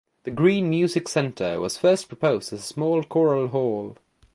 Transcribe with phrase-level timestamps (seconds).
[0.23, 3.97] The Green Music Center was first proposed as a small choral hall.